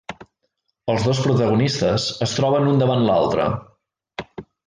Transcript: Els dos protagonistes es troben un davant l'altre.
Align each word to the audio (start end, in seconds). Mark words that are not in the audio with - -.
Els 0.93 1.03
dos 1.09 1.19
protagonistes 1.25 2.07
es 2.27 2.33
troben 2.39 2.71
un 2.73 2.81
davant 2.85 3.05
l'altre. 3.11 3.49